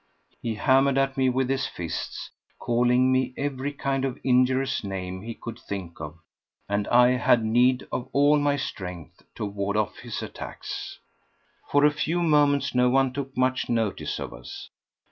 [0.41, 5.35] He hammered at me with his fists, calling me every kind of injurious name he
[5.35, 6.15] could think of,
[6.67, 10.97] and I had need of all my strength to ward off his attacks.
[11.71, 14.71] For a few moments no one took much notice of us.